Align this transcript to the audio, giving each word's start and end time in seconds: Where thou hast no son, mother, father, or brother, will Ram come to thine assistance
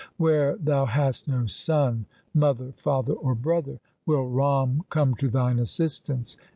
Where 0.17 0.55
thou 0.55 0.87
hast 0.87 1.27
no 1.27 1.45
son, 1.45 2.07
mother, 2.33 2.71
father, 2.71 3.13
or 3.13 3.35
brother, 3.35 3.79
will 4.07 4.25
Ram 4.27 4.81
come 4.89 5.13
to 5.17 5.27
thine 5.29 5.59
assistance 5.59 6.35